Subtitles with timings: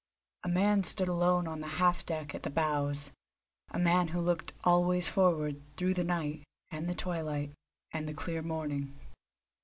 [0.43, 3.11] A man stood alone on the half deck at the bows,
[3.69, 7.51] a man who looked always forward, through the night, and the twilight,
[7.91, 8.97] and the clear morning.